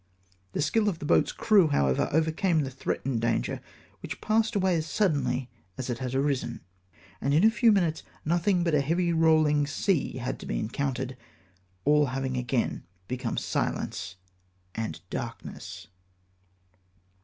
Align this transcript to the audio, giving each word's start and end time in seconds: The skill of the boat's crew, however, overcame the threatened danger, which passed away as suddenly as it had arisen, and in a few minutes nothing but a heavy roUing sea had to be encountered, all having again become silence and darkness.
The 0.53 0.63
skill 0.63 0.89
of 0.89 0.97
the 0.97 1.05
boat's 1.05 1.31
crew, 1.31 1.67
however, 1.67 2.09
overcame 2.11 2.61
the 2.61 2.71
threatened 2.71 3.21
danger, 3.21 3.61
which 4.01 4.19
passed 4.19 4.55
away 4.55 4.75
as 4.75 4.87
suddenly 4.87 5.51
as 5.77 5.91
it 5.91 5.99
had 5.99 6.15
arisen, 6.15 6.61
and 7.21 7.35
in 7.35 7.43
a 7.43 7.51
few 7.51 7.71
minutes 7.71 8.01
nothing 8.25 8.63
but 8.63 8.73
a 8.73 8.81
heavy 8.81 9.13
roUing 9.13 9.67
sea 9.67 10.17
had 10.17 10.39
to 10.39 10.47
be 10.47 10.57
encountered, 10.57 11.17
all 11.85 12.07
having 12.07 12.35
again 12.35 12.83
become 13.07 13.37
silence 13.37 14.15
and 14.73 15.01
darkness. 15.11 15.85